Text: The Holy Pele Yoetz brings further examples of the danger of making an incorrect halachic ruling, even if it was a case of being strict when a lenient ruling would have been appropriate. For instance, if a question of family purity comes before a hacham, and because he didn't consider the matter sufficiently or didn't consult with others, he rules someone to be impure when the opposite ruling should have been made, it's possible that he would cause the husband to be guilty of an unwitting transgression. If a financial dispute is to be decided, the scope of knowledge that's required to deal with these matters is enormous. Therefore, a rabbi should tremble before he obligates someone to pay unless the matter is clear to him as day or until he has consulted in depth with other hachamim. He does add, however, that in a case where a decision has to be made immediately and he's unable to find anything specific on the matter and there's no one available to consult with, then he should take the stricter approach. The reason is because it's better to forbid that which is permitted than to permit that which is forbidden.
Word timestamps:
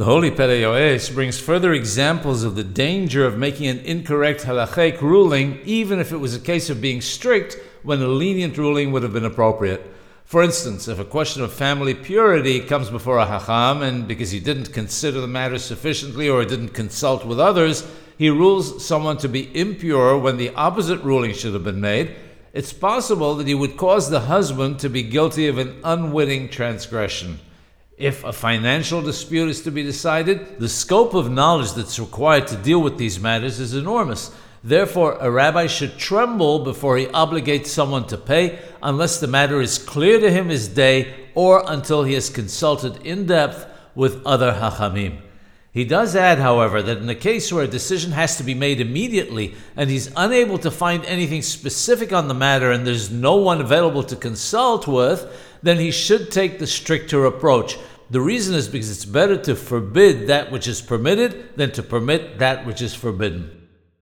The 0.00 0.06
Holy 0.06 0.30
Pele 0.30 0.62
Yoetz 0.62 1.12
brings 1.12 1.38
further 1.38 1.74
examples 1.74 2.42
of 2.42 2.56
the 2.56 2.64
danger 2.64 3.26
of 3.26 3.36
making 3.36 3.66
an 3.66 3.80
incorrect 3.80 4.44
halachic 4.44 5.02
ruling, 5.02 5.60
even 5.66 5.98
if 5.98 6.10
it 6.10 6.16
was 6.16 6.34
a 6.34 6.40
case 6.40 6.70
of 6.70 6.80
being 6.80 7.02
strict 7.02 7.58
when 7.82 8.00
a 8.00 8.08
lenient 8.08 8.56
ruling 8.56 8.92
would 8.92 9.02
have 9.02 9.12
been 9.12 9.26
appropriate. 9.26 9.92
For 10.24 10.42
instance, 10.42 10.88
if 10.88 10.98
a 10.98 11.04
question 11.04 11.42
of 11.42 11.52
family 11.52 11.92
purity 11.92 12.60
comes 12.60 12.88
before 12.88 13.18
a 13.18 13.26
hacham, 13.26 13.82
and 13.82 14.08
because 14.08 14.30
he 14.30 14.40
didn't 14.40 14.72
consider 14.72 15.20
the 15.20 15.26
matter 15.26 15.58
sufficiently 15.58 16.30
or 16.30 16.46
didn't 16.46 16.70
consult 16.70 17.26
with 17.26 17.38
others, 17.38 17.86
he 18.16 18.30
rules 18.30 18.82
someone 18.82 19.18
to 19.18 19.28
be 19.28 19.54
impure 19.54 20.16
when 20.16 20.38
the 20.38 20.54
opposite 20.54 21.02
ruling 21.02 21.34
should 21.34 21.52
have 21.52 21.64
been 21.64 21.82
made, 21.82 22.16
it's 22.54 22.72
possible 22.72 23.34
that 23.34 23.46
he 23.46 23.54
would 23.54 23.76
cause 23.76 24.08
the 24.08 24.20
husband 24.20 24.78
to 24.78 24.88
be 24.88 25.02
guilty 25.02 25.46
of 25.46 25.58
an 25.58 25.78
unwitting 25.84 26.48
transgression. 26.48 27.38
If 28.00 28.24
a 28.24 28.32
financial 28.32 29.02
dispute 29.02 29.50
is 29.50 29.60
to 29.60 29.70
be 29.70 29.82
decided, 29.82 30.58
the 30.58 30.70
scope 30.70 31.12
of 31.12 31.30
knowledge 31.30 31.74
that's 31.74 31.98
required 31.98 32.46
to 32.46 32.56
deal 32.56 32.80
with 32.80 32.96
these 32.96 33.20
matters 33.20 33.60
is 33.60 33.74
enormous. 33.74 34.34
Therefore, 34.64 35.18
a 35.20 35.30
rabbi 35.30 35.66
should 35.66 35.98
tremble 35.98 36.64
before 36.64 36.96
he 36.96 37.04
obligates 37.08 37.66
someone 37.66 38.06
to 38.06 38.16
pay 38.16 38.58
unless 38.82 39.20
the 39.20 39.26
matter 39.26 39.60
is 39.60 39.76
clear 39.76 40.18
to 40.18 40.30
him 40.30 40.50
as 40.50 40.66
day 40.66 41.14
or 41.34 41.62
until 41.66 42.04
he 42.04 42.14
has 42.14 42.30
consulted 42.30 43.04
in 43.04 43.26
depth 43.26 43.66
with 43.94 44.24
other 44.24 44.52
hachamim. 44.52 45.18
He 45.72 45.84
does 45.84 46.16
add, 46.16 46.38
however, 46.38 46.82
that 46.82 46.98
in 46.98 47.08
a 47.08 47.14
case 47.14 47.52
where 47.52 47.62
a 47.62 47.68
decision 47.68 48.10
has 48.10 48.36
to 48.36 48.42
be 48.42 48.54
made 48.54 48.80
immediately 48.80 49.54
and 49.76 49.88
he's 49.88 50.10
unable 50.16 50.58
to 50.58 50.70
find 50.70 51.04
anything 51.04 51.42
specific 51.42 52.12
on 52.12 52.26
the 52.26 52.34
matter 52.34 52.72
and 52.72 52.84
there's 52.84 53.10
no 53.10 53.36
one 53.36 53.60
available 53.60 54.02
to 54.04 54.16
consult 54.16 54.88
with, 54.88 55.30
then 55.62 55.78
he 55.78 55.92
should 55.92 56.32
take 56.32 56.58
the 56.58 56.66
stricter 56.66 57.24
approach. 57.24 57.78
The 58.10 58.20
reason 58.20 58.56
is 58.56 58.66
because 58.66 58.90
it's 58.90 59.04
better 59.04 59.36
to 59.42 59.54
forbid 59.54 60.26
that 60.26 60.50
which 60.50 60.66
is 60.66 60.80
permitted 60.80 61.56
than 61.56 61.70
to 61.72 61.84
permit 61.84 62.40
that 62.40 62.66
which 62.66 62.82
is 62.82 62.92
forbidden. 62.92 63.59